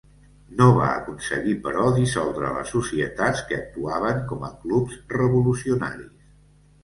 [0.59, 6.33] No va aconseguir però dissoldre les societats que actuaven com a clubs revolucionaris.